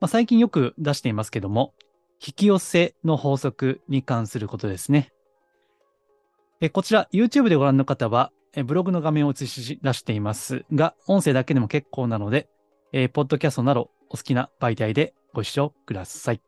[0.00, 1.74] まあ、最近よく出していますけども、
[2.24, 5.10] 引き寄せの法則に関することですね。
[6.60, 12.48] えこちら、YouTube でご覧の方は、えブログの画面を映し出していますが、音声だけでも結構なので、
[12.92, 16.40] えポッドキャストなどお好きな媒体でご視聴ください。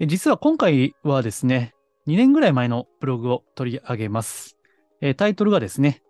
[0.00, 1.74] え実は今回はですね、
[2.06, 4.56] 2年ぐらい前のブログを取り上げます。
[5.00, 6.02] えタイトルがですね、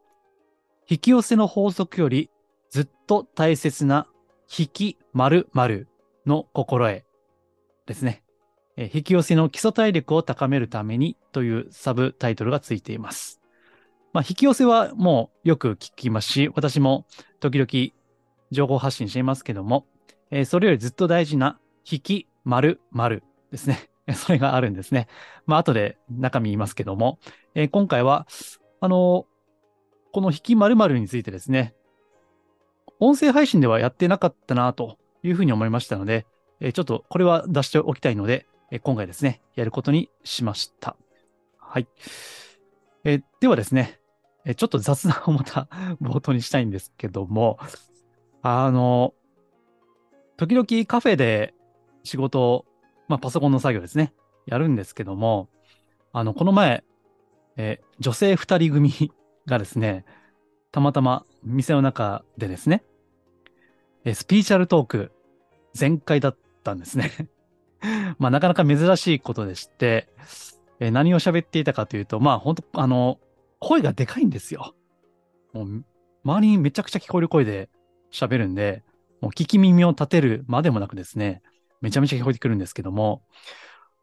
[0.88, 2.30] 引き寄せの法則より
[2.70, 4.06] ずっと大切な
[4.56, 5.88] 引き〇〇
[6.26, 7.04] の心得
[7.86, 8.22] ですね。
[8.76, 13.40] 引き寄せの基礎体力を高めるためにというサブタイトルがついています。
[14.12, 17.06] まあ、引き寄せはもうよく聞きますし、私も
[17.40, 17.92] 時々
[18.50, 19.86] 情報発信していますけども、
[20.46, 21.58] それよりずっと大事な
[21.90, 23.88] 引き〇〇ですね。
[24.14, 25.06] それがあるんですね。
[25.46, 27.18] まあ、後で中身言いますけども、
[27.54, 28.26] え今回は、
[28.80, 29.26] あの
[30.12, 31.74] この引き〇〇についてですね、
[33.00, 36.26] 音声配信ではやってなかったなというふうに思いましたので、
[36.60, 40.96] えちょっとこれは出しておきたいので、え今回ですね、やることにしました。
[41.58, 41.88] はい。
[43.04, 44.00] えではですね、
[44.44, 45.68] えちょっと雑談をまた
[46.00, 47.58] 冒頭にしたいんですけども、
[48.42, 49.14] あの、
[50.36, 51.54] 時々カフェで
[52.04, 52.64] 仕事を、
[53.08, 54.12] まあパソコンの作業ですね、
[54.46, 55.48] やるんですけども、
[56.12, 56.84] あの、この前、
[57.56, 59.12] え女性二人組
[59.46, 60.04] がですね、
[60.70, 62.84] たまたま店の中でですね、
[64.04, 65.12] えスピーチャルトーク
[65.74, 67.10] 全開だったんですね。
[68.18, 70.08] まあなかなか珍しいことでして、
[70.80, 73.18] え何を喋っていたかというと、まあ本当あの、
[73.58, 74.74] 声がでかいんですよ。
[75.52, 75.84] もう
[76.24, 77.68] 周りにめちゃくちゃ聞こえる声で
[78.12, 78.82] 喋るんで、
[79.20, 81.42] もう聞き耳を立てるまでもなくですね、
[81.80, 83.22] めちゃめちゃ聞こえてくるんですけども、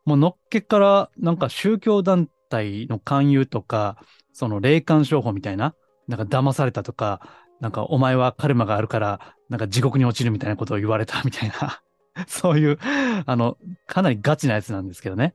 [0.05, 3.97] もうのっけからなんか宗教団体の勧誘とか、
[4.33, 5.75] その霊感商法みたいな、
[6.07, 7.21] なんか騙されたとか、
[7.59, 11.81] なんかお前はカルマがあるから、なんか地獄に落ちるみたいなことを言われたみたいな、
[12.27, 12.79] そういう、
[13.25, 15.33] あの、かなりガチなやつなんですけどね。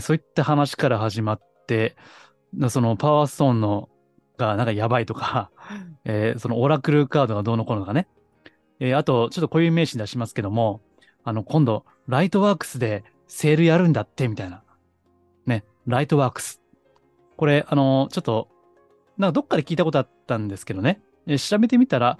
[0.00, 1.96] そういった話から始まって、
[2.70, 3.88] そのパワーストーンの
[4.36, 5.50] がなんかやばいとか、
[6.04, 8.08] えーそのオラクルカードがどうのこうのとかね。
[8.80, 10.80] えーあと、ちょっとこういう名詞出しますけども、
[11.24, 14.62] あの、今度、ライトワークスでセールやるんだって、みたいな。
[15.46, 16.62] ね、ライトワークス。
[17.36, 18.48] これ、あの、ちょっと、
[19.18, 21.00] なんかどっかで聞いたことあったんですけどね。
[21.26, 22.18] えー調べてみたら、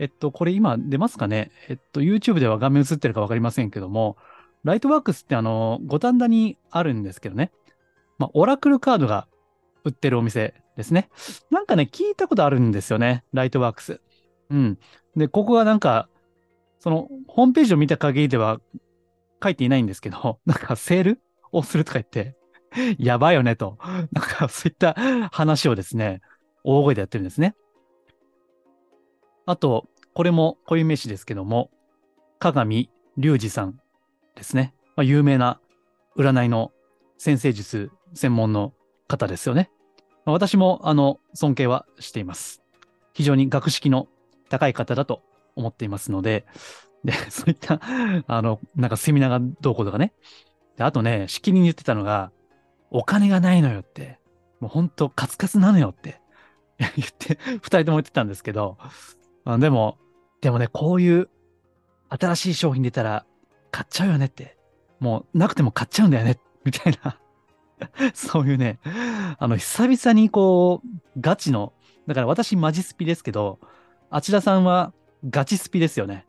[0.00, 1.50] えっと、これ今出ますかね？
[1.68, 4.16] えっと、YouTube では画面映ってるかわかりませんけども、
[4.64, 7.52] ライトワークスってあの、五反田にあるんですけどね。
[8.18, 9.28] まあ、オラクルカードが
[9.84, 11.10] 売ってるお店ですね。
[11.50, 13.24] なんかね、聞いたことあるんですよね。
[13.34, 14.00] ライトワークス。
[14.48, 14.78] うん。
[15.16, 16.08] で、ここがなんか、
[16.78, 18.58] その、ホームページを見た限りでは
[19.42, 21.20] 書いていないんですけど、 なんかセール
[21.52, 22.36] をするとか言って、
[22.98, 23.78] やばいよねと。
[23.82, 24.94] なんかそういった
[25.30, 26.22] 話をですね、
[26.64, 27.54] 大声でやってるんですね。
[29.50, 31.70] あと、これも固有名詞ですけども、
[32.38, 33.80] 鏡隆二さん
[34.36, 34.74] ですね。
[34.94, 35.60] まあ、有名な
[36.16, 36.70] 占いの
[37.18, 38.72] 先生術専門の
[39.08, 39.68] 方ですよね。
[40.24, 42.62] まあ私も、あの、尊敬はしています。
[43.12, 44.06] 非常に学識の
[44.48, 45.22] 高い方だと
[45.56, 46.46] 思っていますので、
[47.04, 47.80] で、 そういった、
[48.26, 50.12] あの、なんかセミナーがどうこうとかね。
[50.76, 52.30] で、あとね、しきりに言ってたのが、
[52.90, 54.20] お金がないのよって、
[54.60, 56.20] もうほんとカツカツなのよって
[56.78, 58.78] 言って、二人とも言ってたんですけど、
[59.44, 59.98] あでも、
[60.40, 61.28] でもね、こういう
[62.08, 63.26] 新しい商品出たら
[63.70, 64.56] 買っちゃうよねって。
[64.98, 67.18] もうなくても買っちゃうんだよね、 みたいな。
[68.12, 68.78] そういうね、
[69.38, 71.72] あの、久々にこう、ガチの、
[72.06, 73.58] だから私マジスピですけど、
[74.10, 74.92] あちらさんは
[75.28, 76.26] ガチスピですよね。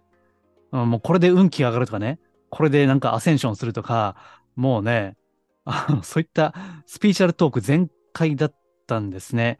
[0.72, 4.16] うんもうこれで運気が上がるとかね、これでなんかアセンションするとか、
[4.55, 5.17] もうね、
[5.66, 6.53] あのそういった
[6.85, 8.55] スピーチャルトーク全開だっ
[8.87, 9.57] たんですね。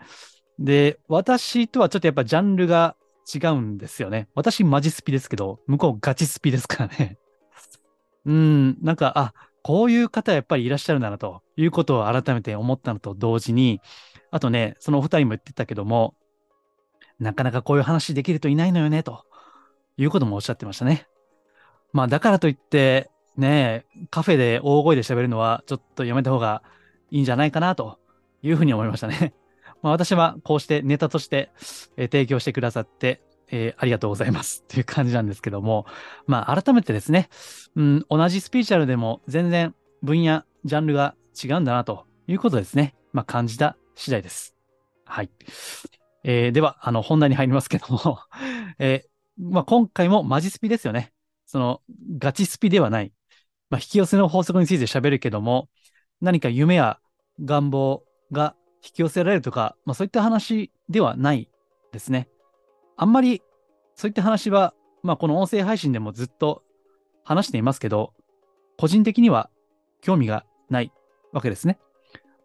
[0.60, 2.96] で、私とはちょっとやっぱジャンルが
[3.34, 4.28] 違うんですよね。
[4.36, 7.18] 私マジスピですけど、向こうガチスピですからね。
[8.26, 9.34] うん、なんか、あ、
[9.64, 13.80] こういう方やっぱりいらっしゃるんだなということを改めて思ったのと同時に、
[14.32, 16.16] あとね、そのお二人も言ってたけども、
[17.20, 19.26] なかなかこういう話できるといないのよね、と
[19.98, 21.08] いうこともおっしゃってましたね。
[21.94, 26.64] まあだからといって、ね、カフェで大声で喋るのはちょっとやめた方が
[27.12, 28.00] いいんじゃないかなと
[28.42, 29.34] いうふうに思いましたね。
[29.82, 31.52] まあ私はこうしてネタとして、
[31.98, 35.86] えー提供してくださって、えー、ありがとうございますっていう感じなんですけども、
[36.26, 37.30] まあ改めてですね、
[37.76, 42.96] うん、同じスピーチャルでも全然分野、ジャンルが違うんだなということですね。
[43.14, 44.56] まあ感じた次第です。
[45.06, 45.30] はい。
[46.24, 48.20] えー、では、あの、本題に入りますけども
[48.80, 51.12] えー、まあ今回もマジスピですよね。
[51.46, 51.82] その、
[52.18, 53.12] ガチスピではない。
[53.70, 55.68] まあ引き寄せの法則について喋るけども、
[56.22, 57.00] 何か夢や
[57.44, 61.50] 願望が引き寄せられるとか、まあそういった話ではない
[61.92, 62.28] ですね。
[62.98, 63.42] あんまり
[63.96, 64.74] そういった話は、
[65.04, 66.64] まあこの音声配信でもずっと
[67.24, 68.14] 話していますけど、
[68.78, 69.50] 個人的には
[70.02, 70.92] 興味がない
[71.32, 71.80] わけですね。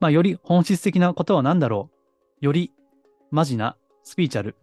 [0.00, 1.91] まあより本質的なことは何だろ
[2.43, 2.44] う。
[2.44, 2.73] より
[3.31, 4.56] マジなスピーチャル、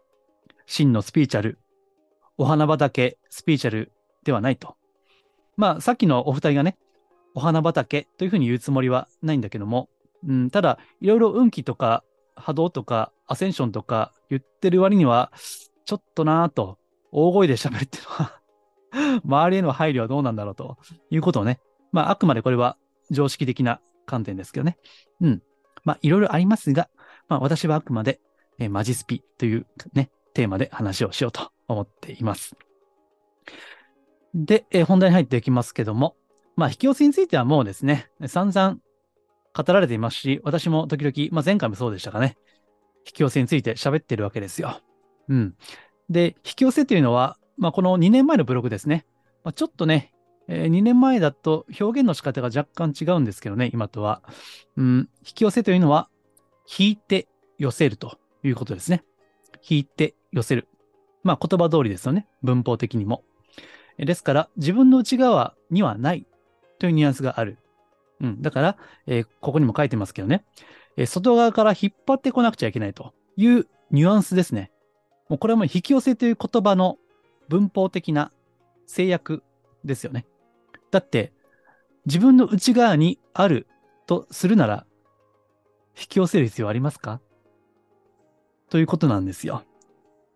[0.65, 1.59] 真のスピーチャル、
[2.37, 3.91] お花畑スピーチャル
[4.23, 4.75] ではないと。
[5.57, 6.77] まあさっきのお二人がね、
[7.35, 9.89] お花畑というふうに言うつもりはないんだけども、
[10.27, 12.03] うん、ただいろいろ運気とか
[12.35, 15.31] 波動とかアセンションとか言ってる割には、
[15.85, 16.77] ちょっとなぁと、
[17.11, 18.41] 大声で喋ってるのは
[19.23, 20.77] 周りへの配慮はどうなんだろうと
[21.11, 21.59] いうことをね、
[21.91, 22.77] まあ、あくまでこれは
[23.11, 24.77] 常識的な観点ですけどね。
[25.21, 25.43] うん。
[25.83, 26.89] まあ、いろいろありますが、
[27.27, 28.19] まあ、私はあくまで、
[28.57, 32.55] えー、マジスピというね、テーマで話をしようと思っています。
[34.33, 36.15] で、えー、本題に入っていきますけども、
[36.55, 38.77] まあ、引き寄せについてはもうですね、散々
[39.55, 42.37] 語られていますし、私も時々、まあ、前回もそうでしたかね、
[43.05, 44.79] 引き寄せについて喋ってるわけですよ。
[45.29, 45.55] うん。
[46.09, 49.05] で、引き寄せというのは、まあ、この2年前のブログですね。
[49.43, 50.13] まあ、ちょっとね、
[50.47, 54.21] えー、2年前だと表現の仕方が若干違うんですけどね、今とは。
[54.75, 56.09] うん、引き寄せというのは、
[56.77, 57.27] 引いて
[57.57, 59.03] 寄せるということですね。
[59.67, 60.67] 引いて寄せる。
[61.23, 62.27] まあ言葉通りですよね。
[62.41, 63.23] 文法的にも。
[63.97, 66.25] ですから、自分の内側にはない
[66.79, 67.57] というニュアンスがある。
[68.21, 68.41] うん。
[68.41, 68.77] だから、
[69.07, 70.45] えー、ここにも書いてますけどね。
[70.97, 74.71] えー、外側から引っ張ってこなくちゃいけないというニュアンスですね。
[75.29, 76.97] もうこれはもう引き寄せという言葉の
[77.49, 78.31] 文法的な
[78.85, 79.43] 制約
[79.83, 80.25] ですよね。
[80.91, 81.33] だって、
[82.05, 83.67] 自分の内側にある
[84.05, 84.85] とするなら、
[85.97, 87.21] 引き寄せる必要ありますか？
[88.69, 89.63] ということなんですよ。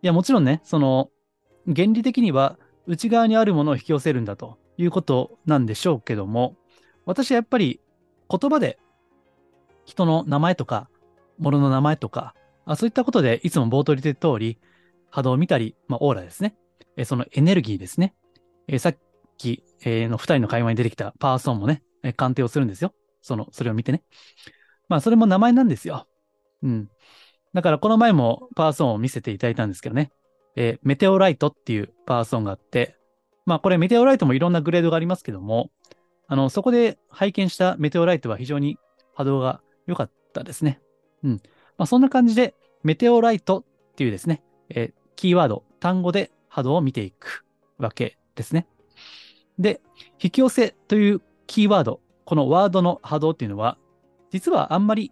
[0.02, 1.10] いや、もちろんね、その、
[1.66, 6.56] 原理的には内側にあるものを引き寄せるんだということなんでしょうけども、
[7.08, 7.80] 私はやっぱり
[8.30, 8.78] 言葉で
[9.86, 10.90] 人の名前とか、
[11.40, 14.60] 物の名前とか、あそういったことでいつも冒頭に言って通り、
[15.10, 16.56] 波動を見たり、まあ、オーラですね。
[16.98, 18.14] えそのエネルギーですね。
[18.68, 18.98] えさっ
[19.38, 22.94] き、えの二人の会話に出てきたパーソンもね、え鑑定をするんですよ。
[23.22, 24.04] その、それを見てね。
[24.90, 26.08] まあ、それも名前なんですよ。
[26.62, 26.90] うん。
[27.54, 30.12] だから、この前もパーソンを見せていただいたんですけどね。
[30.58, 32.98] えメテオライトっていうパーソンがあって、
[33.46, 35.72] まあ、これメテオライトもいろんなグレードがありますけども、
[36.28, 38.78] あの、そこで拝見したメテオライトは非常に
[39.14, 40.80] 波動が良かったですね。
[41.24, 41.32] うん。
[41.78, 42.54] まあ、そんな感じで、
[42.84, 43.64] メテオライトっ
[43.96, 47.46] ていうですね、えー、キーワード、単語で波動を見ていく
[47.78, 48.68] わけですね。
[49.58, 49.82] で、
[50.22, 53.78] 引き寄せというキーワード、このワードの波動っていうのは、
[54.32, 55.12] 実はあんまり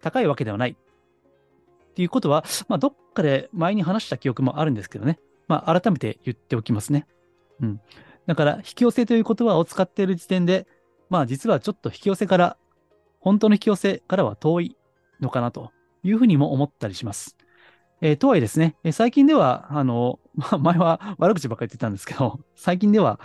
[0.00, 0.70] 高いわけではない。
[0.70, 5.18] っていうことは、まあ、どっかで前に話した記憶もあるんですけどね。
[5.48, 7.06] まあ、改めて言っておきますね。
[7.60, 7.80] うん。
[8.26, 10.66] だから、引き寄せという言葉を使っている時点で、
[11.10, 12.56] まあ、実はちょっと引き寄せから、
[13.20, 14.76] 本当の引き寄せからは遠い
[15.20, 15.72] のかなと
[16.02, 17.36] いうふうにも思ったりします。
[18.00, 23.20] えー、とはいえですね、え最近では、あの、 まあ、前は悪口ばっかり言ってたんですけど、最近では、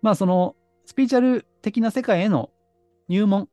[0.00, 2.50] まあ、その、スピーチャル的な世界への
[3.08, 3.48] 入門、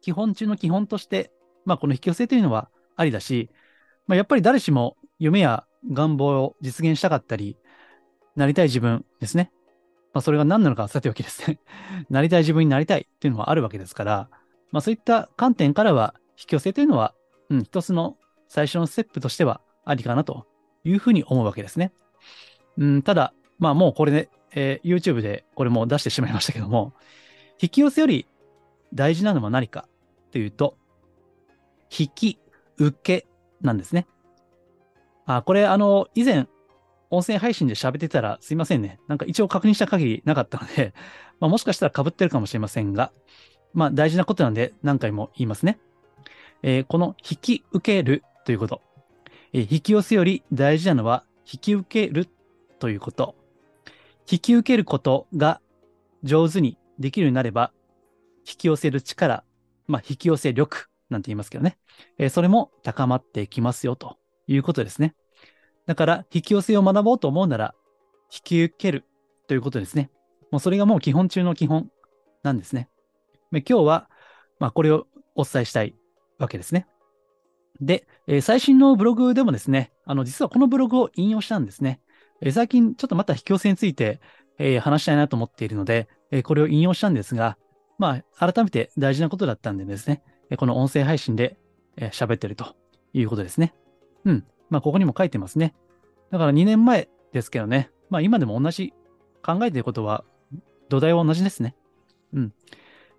[0.00, 1.32] 基本中の基本として、
[1.64, 3.50] まあ、この引き寄せというのはありだし、
[4.06, 7.56] まあ、やっぱり誰しも夢や願望を実現したかったり、
[8.36, 9.52] なりたい自分ですね。
[10.18, 11.60] まあ、それが何なのかさておきですね。
[12.10, 14.28] なりたい自分になりたいっていうのはあるわけですから、
[14.72, 17.14] まあ、そういった観点からは、引き寄せというのは、
[17.50, 18.16] うん、一つの
[18.48, 20.48] 最初のステップとしてはありかなと
[20.82, 21.92] いうふうに思うわけですね。
[22.78, 26.94] うん、ただ、まあもうこれで、えー、YouTube でこれも出してしまいましたけども、
[27.62, 28.26] 引き寄せより
[28.92, 29.86] 大事なのは何か
[30.32, 30.76] というと、
[31.96, 32.38] 引き
[32.76, 33.28] 受け
[33.60, 34.08] なんですね。
[35.26, 36.48] あ、これあの、以前、
[37.10, 39.00] 音声配信で喋ってたらすいませんね。
[39.08, 40.94] なんか一応確認した限りなかったので、
[41.40, 43.12] まあ、もしかしたら被ってるかもしれませんが、
[43.72, 45.78] まあ大事なことなんで何回も言いますね。
[46.62, 48.82] えー、この引き受けるということ。
[49.52, 52.28] え引き寄せより大事なのは引き受ける
[52.78, 53.34] ということ。
[54.30, 55.60] 引き受けることが
[56.22, 57.72] 上手にできるようになれば、
[58.46, 59.44] 引き寄せる力、
[59.86, 61.78] まあ、引き寄せ力なんて言いますけどね。
[62.18, 65.14] えそれも高まってきますよということですね。
[65.88, 67.74] だから、引き寄せを学ぼうと思うなら、
[68.30, 69.06] 引き受ける
[69.46, 70.10] ということですね。
[70.50, 71.90] もうそれがもう基本中の基本
[72.42, 72.90] なんですね。
[73.50, 74.10] 今日は、
[74.58, 75.94] まあ、これをお伝えしたい
[76.38, 76.86] わけですね。
[77.80, 82.02] で、えー最新のブログでもですね、あの、実はこのブログを引用したんですね。
[82.42, 84.20] えー最近ちょっとまた引き寄せについて、
[84.58, 87.56] えー話したいなと思っているので、えこれを引用したんですが、
[87.96, 90.22] まあ、改めて大事なことだったんでですね、
[90.58, 91.56] この音声配信で
[91.96, 92.76] 喋ってると
[93.14, 93.74] いうことですね。
[94.26, 94.44] うん。
[94.70, 95.74] まあ、ここにも書いてますね。
[96.30, 98.92] だから2年前ですけどね、まあ、今でも同じ
[99.42, 100.24] 考えてることは、
[100.88, 101.74] 土台は同じですね。
[102.32, 102.52] うん。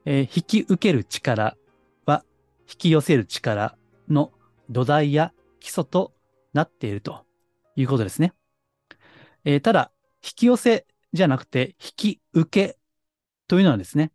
[0.06, 1.58] えー引き受ける力
[2.06, 2.24] は、
[2.70, 3.77] 引き寄せる力
[4.08, 4.32] の
[4.70, 6.13] 土台や基礎と
[6.53, 7.25] なっていると
[7.75, 8.34] いうことですね。
[9.46, 9.91] えーただ、
[10.24, 12.77] 引き寄せじゃなくて、引き受け
[13.48, 14.12] というのはですね、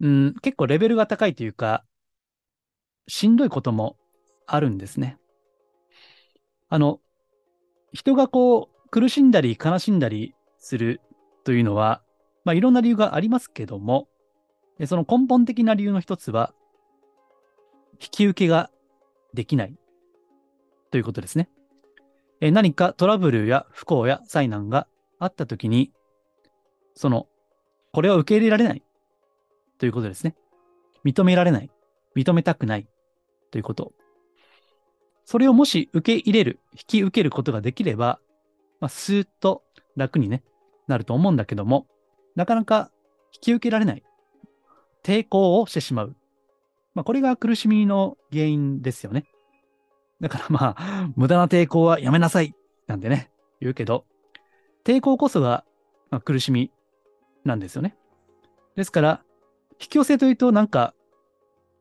[0.00, 1.84] うん、結構レベルが高いというか、
[3.06, 3.96] しんどいことも
[4.46, 5.18] あるんですね。
[6.70, 7.00] あの、
[7.92, 11.00] 人がこう、苦しんだり悲しんだりする
[11.44, 12.02] というのは、
[12.44, 14.08] まあいろんな理由がありますけども、
[14.86, 16.54] その根本的な理由の一つは、
[18.00, 18.70] 引き受けが
[19.34, 19.76] できない
[20.90, 21.50] ということですね。
[22.40, 24.86] え何かトラブルや不幸や災難が
[25.18, 25.92] あったときに、
[26.94, 27.26] その、
[27.92, 28.82] これを受け入れられない
[29.78, 30.36] ということですね。
[31.04, 31.70] 認められない、
[32.16, 32.86] 認めたくない
[33.50, 33.92] ということ。
[35.30, 38.18] それをもし受け入れる、引き受けることができれば、
[38.80, 39.62] まあ、スーッと
[39.94, 40.42] 楽にね、
[40.88, 41.86] なると思うんだけども、
[42.34, 42.90] なかなか
[43.32, 44.02] 引き受けられない。
[45.04, 46.16] 抵抗をしてしまう。
[46.94, 49.24] まあ、これが苦しみの原因ですよね。
[50.20, 52.52] だからまあ、 無駄な抵抗はやめなさい
[52.88, 54.06] なんてね、言うけど、
[54.82, 55.64] 抵抗こそが、
[56.10, 56.72] まあ、苦しみ
[57.44, 57.96] なんですよね。
[58.74, 59.22] ですから、
[59.80, 60.92] 引き寄せというとなんか、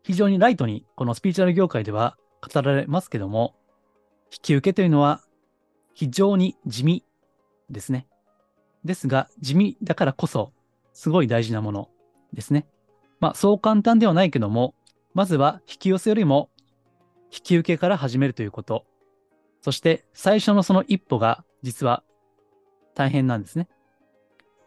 [0.04, 3.56] 非常にライトに、このスピーチュアル業界では語られますけども、
[4.32, 5.22] 引き受けというのは
[5.94, 7.04] 非常に地味
[7.70, 8.08] ですね。
[8.86, 10.54] ですが、地味だからこそ、
[10.94, 11.90] すごい大事なもの
[12.34, 12.66] ですね。
[13.20, 14.76] まあ、そう簡単ではないけども、
[15.14, 16.50] まずは引き寄せよりも、
[17.32, 18.86] 引き受けから始めるということ。
[19.62, 22.04] そして、最初のその一歩が、実は
[22.96, 23.68] 大変なんですね。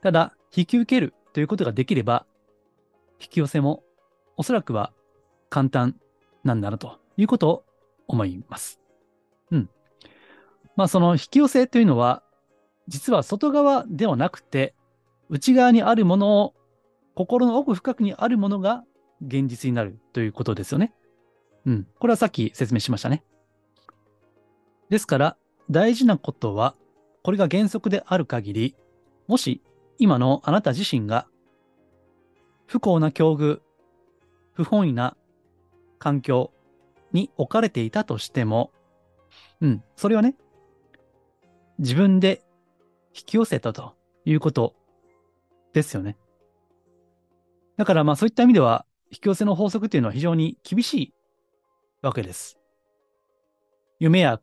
[0.03, 2.27] ただ、引き受けるということができれば、
[3.21, 3.83] 引き寄せも
[4.37, 4.93] おそらくは
[5.49, 5.97] 簡単
[6.45, 7.65] なんだなということを
[8.07, 8.81] 思います。
[9.51, 9.71] うん。
[10.77, 12.23] まあその引き寄せというのは、
[12.89, 14.75] 実は外側ではなくて、
[15.29, 16.55] 内側にあるものを、
[17.15, 18.85] 心の奥深くにあるものが
[19.27, 20.95] 現実になるということですよね。
[21.67, 21.87] うん。
[21.99, 23.23] これはさっき説明しましたね。
[24.89, 25.37] ですから、
[25.71, 26.75] 大事なことは、
[27.23, 28.77] これが原則である限り、
[29.29, 29.63] もし
[29.99, 31.27] 今のあなた自身が
[32.67, 33.61] 不幸な境遇、
[34.55, 35.17] 不本意な
[35.99, 36.52] 環境
[37.13, 38.71] に置かれていたとしても、
[39.61, 40.35] うん、それはね、
[41.79, 42.43] 自分で
[43.15, 44.75] 引き寄せたということ
[45.73, 46.17] ですよね。
[47.77, 51.15] だからまあそういった意味では、引き寄せの法則っていうのは非常に厳しい
[52.01, 52.59] わけです。
[53.99, 54.41] 夢や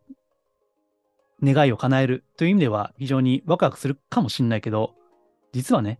[1.44, 4.94] 願いを叶えるという意味では非常にワクワクするかもしれないけど、
[5.54, 6.00] 実はね、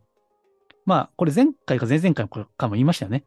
[0.86, 3.26] まあこれ前回か前々回かも言いましたよね。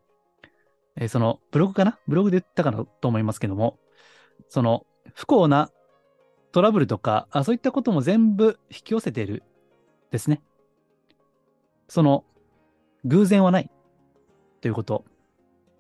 [0.96, 1.98] えーそのブログかな？
[2.06, 3.78] ブログで言ったかなと思いますけども、
[4.48, 5.70] その不幸な
[6.52, 9.42] トラブルとかあ、そういったことも全部引き寄せている
[10.10, 10.42] ですね。
[11.88, 12.24] その
[13.04, 13.70] 偶然はない
[14.60, 15.04] ということ。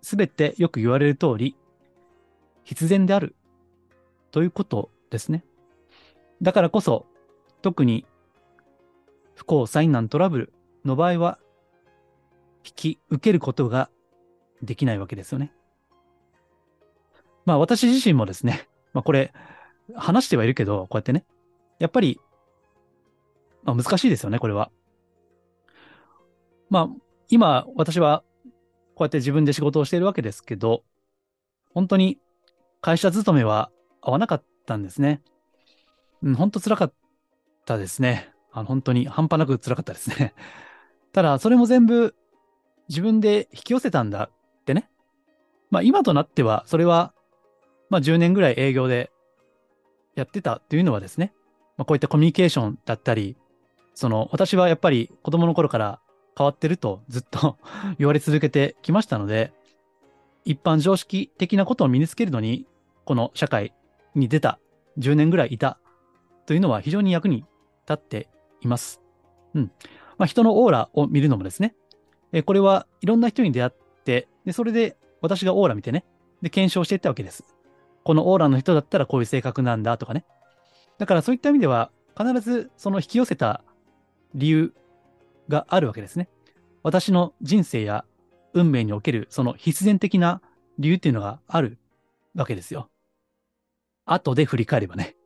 [0.00, 1.56] すべてよく言われる通り、
[2.64, 3.36] 必然である
[4.32, 5.44] ということですね。
[6.40, 7.06] だからこそ、
[7.60, 8.04] 特に
[9.36, 10.52] 不幸、災難、トラブル
[10.84, 11.38] の場合は、
[12.64, 13.90] 引き受けることが
[14.62, 15.52] できないわけですよね。
[17.44, 19.32] まあ私自身もですね、まあこれ
[19.94, 21.24] 話してはいるけど、こうやってね、
[21.78, 22.20] やっぱり、
[23.64, 24.70] まあ、難しいですよね、これは。
[26.70, 26.88] まあ
[27.28, 28.22] 今私は
[28.94, 30.84] こうやって自分で仕事をしているわけですけど、
[31.74, 32.18] 本当に
[32.80, 35.22] 会社勤めは合わなかったんですね。
[36.22, 36.92] うん、本当辛かっ
[37.64, 38.30] たですね。
[38.52, 40.34] あの本当に半端なく辛かったですね。
[41.12, 42.14] ただ、それも全部
[42.88, 44.30] 自分で引き寄せたんだ。
[45.72, 47.14] まあ今となっては、それは、
[47.88, 49.10] まあ10年ぐらい営業で
[50.14, 51.32] やってたっていうのはですね、
[51.78, 53.36] まあこういったコミュニケーションだったり、
[53.94, 55.98] その私はやっぱり子供の頃から
[56.36, 57.58] 変わってるとずっと
[57.98, 59.54] 言われ続けてきましたので、
[60.44, 62.66] 一般常識的なことを身につけるのに、
[63.06, 63.72] この社会
[64.14, 64.58] に出た
[64.98, 65.78] 10年ぐらいいた
[66.44, 67.46] というのは非常に役に立
[67.94, 68.28] って
[68.60, 69.00] います。
[69.54, 69.72] うん。
[70.18, 71.74] まあ人のオーラを見るのもですね、
[72.32, 73.72] えこれはいろんな人に出会っ
[74.04, 76.04] て、で、それで私がオーラ見てね、
[76.42, 77.44] で、検証していったわけです。
[78.04, 80.24] このオーラの人だったらこういう性格なんだとかね。
[80.98, 83.64] だからそういった意味では、必ずその引き寄せた
[84.34, 84.74] 理由
[85.48, 86.28] があるわけですね。
[86.82, 88.04] 私の人生や
[88.52, 90.42] 運命におけるその必然的な
[90.78, 91.78] 理由っていうのがある
[92.34, 92.90] わけですよ。
[94.04, 95.16] 後で振り返ればね。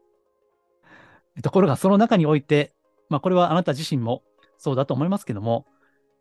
[1.42, 2.74] ところがその中において、
[3.08, 4.22] まあこれはあなた自身も
[4.58, 5.66] そうだと思いますけども、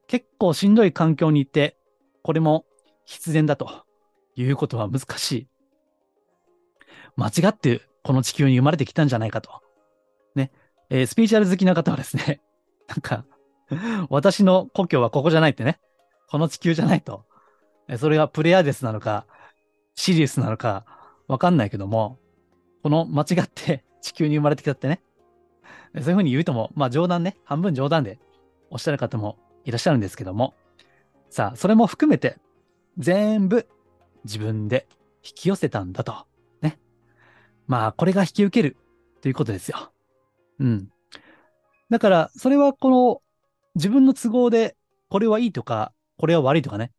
[0.08, 1.77] 結構しんどい環境にいて、
[2.22, 2.65] これも
[3.05, 3.85] 必然だと
[4.35, 5.47] いうことは難しい。
[7.15, 9.62] 間違ってこの地球に生まれてきたんじゃないかと。
[10.35, 10.51] ね。
[10.89, 12.41] えー、スピーチャル好きな方はですね、
[12.88, 13.25] なんか、
[14.09, 15.79] 私の故郷はここじゃないってね、
[16.27, 17.25] この地球じゃないと。
[17.97, 19.25] それがプレアデスなのか、
[19.95, 20.85] シリウスなのか、
[21.27, 22.19] わかんないけども、
[22.83, 25.01] この間違って地球に生まれてきたってね。
[25.95, 28.19] そういうふうに言うとも、まあ冗談ね、半分冗談で
[28.69, 30.53] おっしゃる方もいらっしゃるんですけども、
[31.29, 32.38] さあ、それも含めて、
[32.97, 33.67] 全部
[34.23, 34.87] 自分で
[35.23, 36.25] 引き寄せたんだと。
[36.61, 36.79] ね。
[37.67, 38.77] まあ、これが引き受ける
[39.21, 39.91] ということですよ。
[40.59, 40.89] うん。
[41.89, 43.21] だから、それはこの
[43.75, 44.75] 自分の都合で、
[45.09, 46.91] これはいいとか、これは悪いとかね。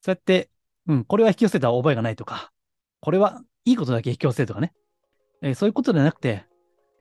[0.00, 0.50] そうやって、
[0.86, 2.52] うん、これは引き寄せた覚えがないとか、
[3.00, 4.72] これはいいことだけ引き寄せるとかね。
[5.42, 6.44] えー、そういうことではなくて、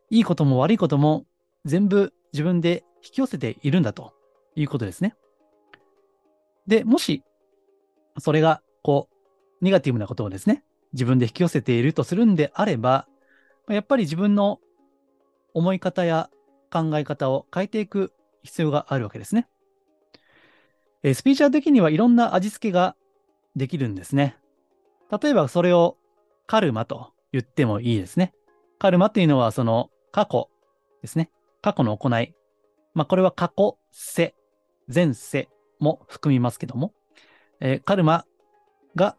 [0.09, 1.25] いいことも悪いことも
[1.65, 4.13] 全部自分で引き寄せているんだと
[4.55, 5.15] いうことですね。
[6.67, 7.23] で、もし、
[8.20, 9.10] それが、こ
[9.62, 10.63] う、ネガティブなことをですね、
[10.94, 13.08] 自分で引き寄せているとするんであれば、
[13.70, 14.60] やっぱり自分の
[15.53, 16.30] 思い方や
[16.72, 18.13] 考え方を変えていく
[18.44, 19.48] 必要があるわけですね。
[21.03, 22.96] えスピーチャー的にはいろんな味付けが
[23.56, 24.38] できるんですね。
[25.22, 25.98] 例えばそれを
[26.48, 28.34] カルマと言ってもいいですね。
[28.80, 30.50] カルマっていうのはその過去
[31.01, 31.30] ですね。
[31.62, 32.34] 過去の行い。
[32.94, 34.36] まあこれは過去世、
[34.94, 35.50] 前世
[35.80, 36.94] も含みますけども、
[37.62, 38.25] えー、カルマ
[38.96, 39.15] が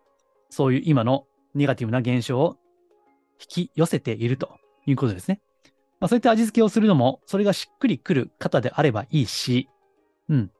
[0.50, 2.56] そういう今のネガティブな現象を
[3.40, 4.56] 引き寄せていると
[4.86, 5.40] いうことですね。
[6.00, 9.68] まあ、そういった味付けをするのも、それがしっくりくる方であればいいし、
[10.28, 10.50] うん。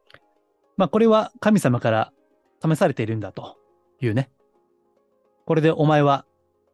[0.77, 2.13] まあ、これは神様から
[2.65, 3.57] 試されているんだと
[4.01, 4.31] いうね。
[5.45, 6.25] これでお前は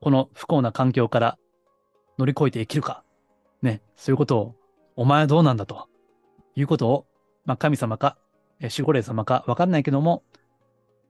[0.01, 1.39] この不幸な環境から
[2.19, 3.05] 乗り越えて生きるか。
[3.63, 3.81] ね。
[3.97, 4.55] そういうことを、
[4.97, 5.89] お前はどうなんだと
[6.55, 7.07] いうことを、
[7.47, 8.19] まあ、神様か
[8.61, 10.23] 守護霊様かわかんないけども、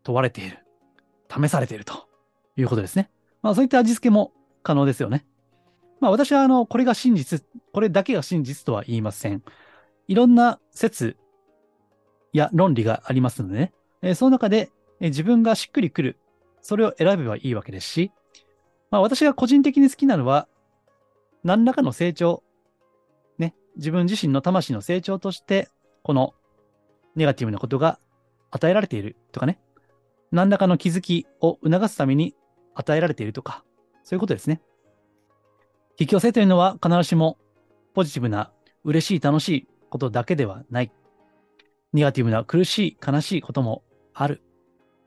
[0.03, 0.59] 問われている。
[1.31, 2.09] 試されていると
[2.57, 3.11] いうことですね。
[3.43, 5.27] まあそういった味付けも可能ですよね。
[6.01, 9.43] まあ私はあの、これが真実、これだけが真実とは言いません。
[10.07, 11.17] いろんな説
[12.33, 13.73] や論理がありますのでね、
[14.03, 14.71] えー、その中で、
[15.01, 16.19] えー、自分がしっくりくる、
[16.63, 18.13] それを選べばいいわけですし、
[18.91, 20.49] まあ私が個人的に好きなのは、
[21.45, 22.43] 何らかの成長、
[23.39, 25.69] ね、自分自身の魂の成長として、
[26.03, 26.35] この
[27.15, 27.99] ネガティブなことが
[28.51, 29.59] 与えられているとかね、
[30.31, 32.35] 何らかの気づきを促すために
[32.75, 33.65] 与えられているとか、
[34.03, 34.61] そういうことですね。
[35.99, 37.39] 引き寄せというのは必ずしも
[37.95, 38.53] ポジティブな
[38.85, 40.93] 嬉しい楽しいことだけではない。
[41.93, 43.83] ネガティブな苦しい悲しいことも
[44.15, 44.43] ある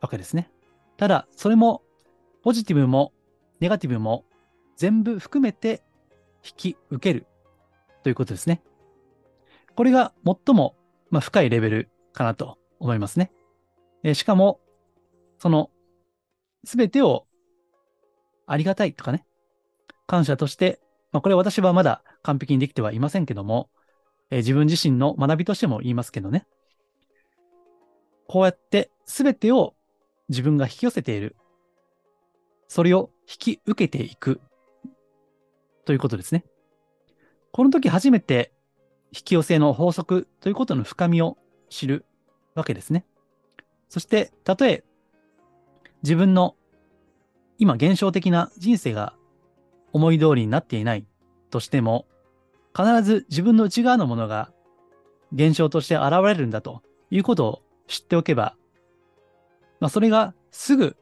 [0.01, 0.51] わけですね。
[0.97, 1.83] ただ、それも
[2.43, 3.13] ポジティブも
[3.59, 4.25] ネガティブも
[4.75, 5.83] 全部含めて
[6.43, 7.27] 引き受ける
[8.03, 8.63] ということですね。
[9.75, 10.75] これが最も、
[11.09, 13.31] まあ、深いレベルかなと思いますね。
[14.03, 14.59] えしかも、
[15.41, 15.71] その、
[16.65, 17.25] すべてを
[18.45, 19.25] ありがたいとかね、
[20.05, 20.79] 感謝として、
[21.11, 23.71] まあ、これ私はまだ完璧にできてはいませんけども、
[24.29, 26.45] え自分自身の学びとしても言いますけどね、
[28.27, 29.73] こうやってすべてを
[30.29, 31.35] 自分が引き寄せている。
[32.67, 34.41] それを引き受けていく。
[35.85, 36.45] ということですね。
[37.51, 38.53] この時初めて
[39.11, 41.39] 引き寄せの法則ということの深みを
[41.71, 42.05] 知る
[42.53, 43.05] わけですね。
[43.89, 44.83] そして、たとえ
[46.03, 46.55] 自分の
[47.57, 49.13] 今現象的な人生が
[49.93, 51.05] 思い通りになっていない
[51.49, 52.07] としても、
[52.75, 54.51] 必ず自分の内側のものが
[55.33, 58.55] 現象として現れるんだということを知っておけば、
[59.79, 60.95] まあ、それがすぐ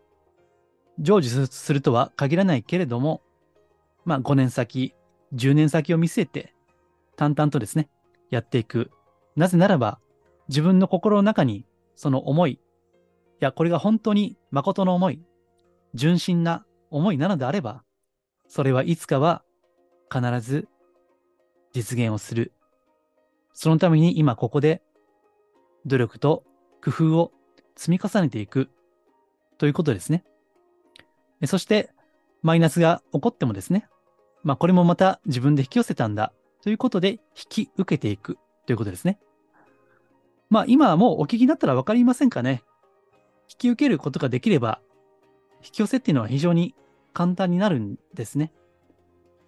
[0.98, 3.22] 成就するとは限らないけれども、
[4.06, 4.94] まあ、5年先、
[5.34, 6.54] 10年先を見据えて、
[7.16, 7.90] 淡々とですね、
[8.30, 8.92] やっていく。
[9.36, 10.00] なぜならば、
[10.48, 12.60] 自分の心の中にその思い、い
[13.39, 15.21] や、これが本当に誠の思い、
[15.93, 17.84] 純真な思いなのであれば、
[18.47, 19.43] それはいつかは
[20.12, 20.67] 必ず
[21.73, 22.54] 実現をする。
[23.54, 24.82] そのために今ここで
[25.86, 26.43] 努力と
[26.84, 27.32] 工夫を
[27.75, 28.69] 積み重ねていく
[29.58, 30.23] ということですね。
[31.45, 31.91] そして、
[32.41, 33.88] マイナスが起こってもですね、
[34.43, 39.19] まあこれもまた自分で引き寄せたんだということで引き受けていくということですね。
[40.49, 42.63] まあ今はもうお聞きになったらわかりませんかね。
[43.50, 44.80] 引き受けることができれば、
[45.64, 46.76] 引き寄せっていうのは非常に
[47.14, 48.54] 簡単になるんですね。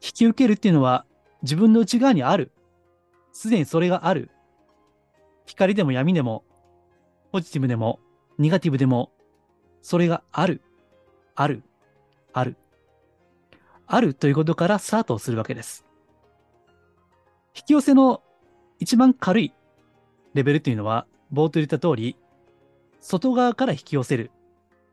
[0.04, 1.06] 引き受けるっていうのは
[1.44, 2.52] 自分の内側にある。
[3.32, 4.30] すでにそれがある。
[5.46, 6.44] 光でも闇でも、
[7.32, 8.00] ポジティブでも、
[8.38, 9.12] ネガティブでも、
[9.82, 10.62] それがある。
[11.36, 11.64] ある。
[12.34, 12.58] ある。
[13.88, 15.86] あるということからスタートをするわけです。
[17.56, 18.22] 引き寄せの
[18.80, 19.54] 一番軽い
[20.34, 22.18] レベルというのは、冒頭言った通り、
[23.02, 24.32] 外側から引き寄せる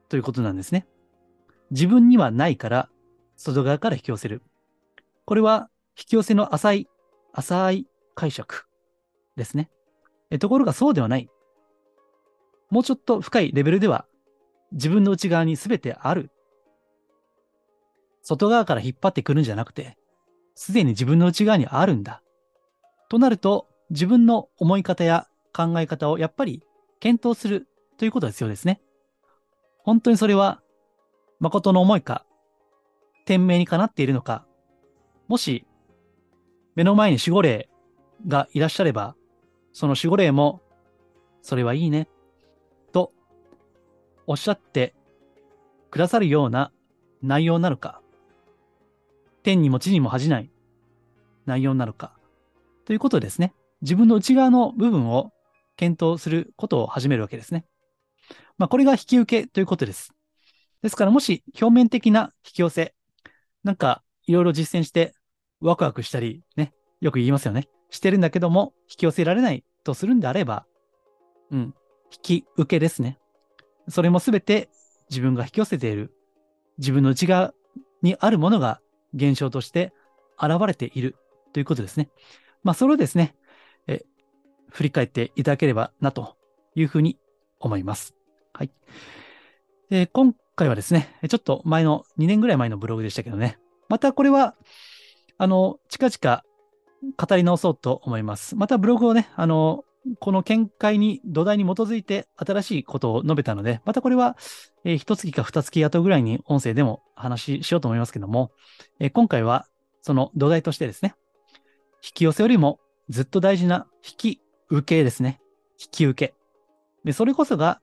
[0.09, 0.87] ということなんですね。
[1.71, 2.89] 自分にはないから、
[3.37, 4.43] 外側から引き寄せる。
[5.27, 6.89] これは、引き寄せの浅い、
[7.33, 8.67] 浅い解釈
[9.37, 9.71] ですね。
[10.41, 11.29] ところがそうではない。
[12.71, 14.07] もうちょっと深いレベルでは、
[14.73, 16.31] 自分の内側に全てある。
[18.23, 19.97] 外側から引っ張ってくるんじゃなくて、
[20.55, 22.23] すでに自分の内側にあるんだ。
[23.09, 26.63] となると、自分の思い方や考え方をやっぱり
[27.01, 28.81] 検討するということが必要ですね。
[29.83, 30.63] 本当にそれは
[31.41, 32.25] 誠の思いか、
[33.25, 34.47] 天命にかなっているのか、
[35.27, 35.67] もし
[36.75, 37.69] 目の前に守護霊
[38.27, 39.17] がいらっしゃれば、
[39.73, 40.63] その守護霊も、
[41.43, 42.09] それはいいね、
[42.93, 43.13] と
[44.27, 44.95] おっしゃって
[45.91, 46.73] くださるような
[47.23, 48.01] 内容なのか、
[49.43, 50.51] 天にも地にも恥じない
[51.47, 52.13] 内容なのか、
[52.85, 53.55] ということですね。
[53.83, 55.33] 自分の内側の部分を
[55.77, 57.65] 検討することを始めるわけですね。
[58.59, 60.13] まあ、これが引き受けということです。
[60.83, 62.95] ですから、もし表面的な引き寄せ、
[63.65, 65.15] なんかいろいろ実践して
[65.61, 67.69] ワクワクしたり、ね、よく言いますよね。
[67.91, 70.67] してるんだけども、引き寄せられないとするんであれば、
[71.51, 71.75] うん、
[72.13, 73.19] 引き受けですね。
[73.89, 74.69] それもすべて
[75.09, 76.13] 自分が引き寄せている、
[76.79, 77.55] 自分の内側
[78.03, 78.81] にあるものが
[79.15, 79.93] 現象として
[80.41, 81.17] 現れている
[81.53, 82.11] ということですね。
[82.63, 83.35] まあ、それをですね、
[83.87, 84.03] え
[84.71, 86.37] 振り返っていただければなと
[86.75, 87.19] いうふうに
[87.61, 88.18] 思います。
[88.59, 88.71] はい。
[89.93, 93.57] え、今回はですね、ちょっと前の、2年ぐらい前のブログでしたけどね、
[93.89, 94.57] またこれは、
[95.37, 96.43] あの、近々
[97.17, 98.57] 語り直そうと思います。
[98.57, 99.85] またブログをね、あの、
[100.19, 104.37] この見解に、土台に基づいて新しいことを述べたので、またこれは、
[104.83, 108.51] えー、一月か二月後ぐらいに音声でも話しようと思いますけども、
[108.99, 109.69] えー、今回は
[110.03, 111.15] その土台としてですね、
[112.03, 115.41] 引き寄せよりもずっと大事な引き受けですね。
[115.81, 116.35] 引き受け。
[117.05, 117.81] で、それこそが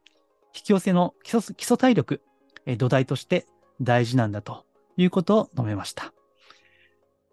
[0.56, 2.22] 引き寄せの基礎基礎体力、
[2.66, 3.46] え土台として
[3.82, 4.66] 大事なんだと
[4.96, 6.14] いうことを述べました。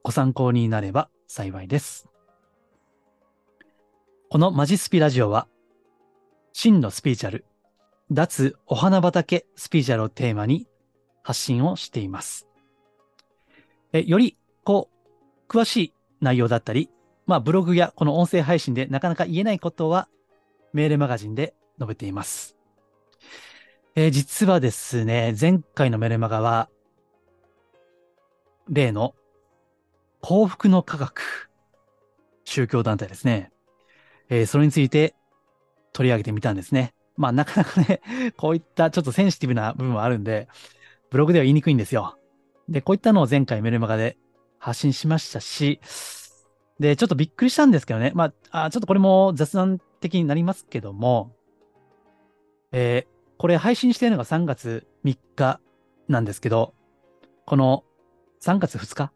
[0.03, 2.09] ご参考になれば幸いです。
[4.29, 5.47] このマジスピラジオは、
[6.53, 7.45] 真のスピーチャル、
[8.11, 10.67] 脱お花畑スピーチャルをテーマに
[11.23, 12.49] 発信をしています。
[13.93, 14.89] えより、こ
[15.49, 16.91] う、詳しい内容だったり、
[17.27, 20.09] まあ、ブログやこの音声配信でなかなか言えないことは、
[20.73, 22.57] メールマガジンで述べています。
[23.95, 26.71] えー、実はですね、前回のメルマガは、
[28.69, 29.15] 例の
[30.23, 31.51] 幸福の科学、
[32.45, 33.53] 宗教団体ですね。
[34.31, 35.15] えー、それについて
[35.93, 36.95] 取り上げてみたんですね。
[37.19, 38.01] まあなかなかね、
[38.39, 40.49] こういったちょっとセンシティブな部分はあるんで、
[41.11, 42.19] ブログでは言いにくいんですよ。
[42.71, 44.17] で、こういったのを前回メルマガで
[44.59, 45.81] 発信しましたし、
[46.81, 48.13] で、ちょっとびっくりしたんですけどね。
[48.15, 51.37] まあ、あちょっとこれも雑談的になりますけども、
[52.71, 55.59] えー、これ配信してるのが3月3日
[56.07, 56.75] なんですけど、
[57.45, 57.83] この
[58.41, 59.13] 3月2日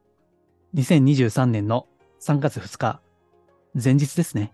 [0.75, 1.87] ?2023 年の
[2.21, 3.01] 3月2日、
[3.81, 4.53] 前日ですね。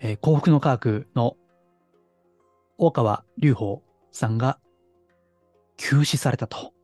[0.00, 1.38] えー、幸福の科学の
[2.76, 4.58] 大川隆法さんが
[5.78, 6.74] 休止されたと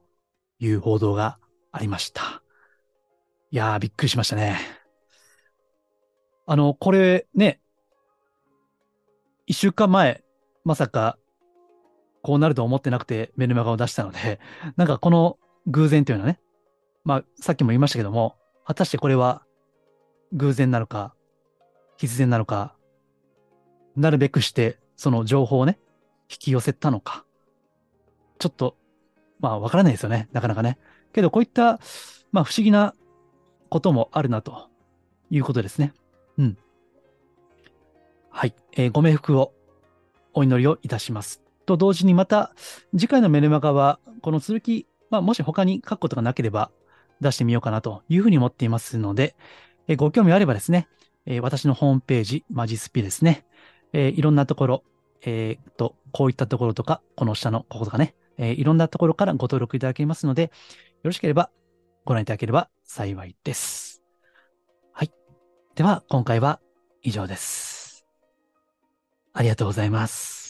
[0.59, 1.39] いう報道が
[1.71, 2.43] ありました。
[3.51, 4.59] いやー、びっくりしましたね。
[6.47, 7.61] あの、これね、
[9.45, 10.25] 一週間前、
[10.65, 11.19] まさか
[12.23, 14.41] こうなると思ってなくてメルマガを出したので、
[14.77, 16.41] なんかこの偶然というのはね、
[17.05, 19.45] まあさっきも言いましたけども、果たしてこれは
[20.33, 21.15] 偶然なのか、
[21.97, 22.77] 必然なのか、
[23.97, 25.79] なるべくしてその情報をね、
[26.31, 27.25] 引き寄せたのか、
[28.39, 28.77] ちょっと、
[29.41, 30.79] まあわからないですよね、なかなかね。
[31.13, 31.81] けどこういった、
[32.31, 32.95] まあ不思議な
[33.69, 34.69] こともあるなと
[35.31, 35.93] いうことですね。
[36.39, 36.59] うん。
[38.31, 38.55] はい。
[38.73, 39.53] えー、ご冥福を
[40.33, 41.42] お祈りをいたします。
[41.67, 42.53] と同時にまた
[42.97, 46.71] 次回のメルマガはこの続き、まあ、もし他に書くことがなければ
[47.21, 49.35] 出してみようかなというふうに思っていますので、
[49.87, 50.89] えご興味あればですね、
[51.25, 53.47] え私のホームページ、マジスピですね、
[53.93, 54.85] えいろんなところ、
[55.25, 60.49] えー、と、こういったところとか、この下のこことかね、えいろんなところからご登録いただけますので、よ
[61.05, 61.51] ろしければ
[62.05, 64.03] ご覧いただければ幸いです。
[64.93, 65.13] はい。
[65.75, 66.61] では、今回は
[67.03, 68.07] 以上です。
[69.33, 70.42] ありがとうございます。